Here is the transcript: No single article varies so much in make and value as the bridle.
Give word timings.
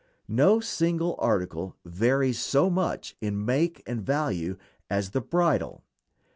No 0.27 0.59
single 0.59 1.15
article 1.19 1.77
varies 1.85 2.39
so 2.39 2.71
much 2.71 3.15
in 3.21 3.45
make 3.45 3.83
and 3.85 4.01
value 4.01 4.57
as 4.89 5.11
the 5.11 5.21
bridle. 5.21 5.83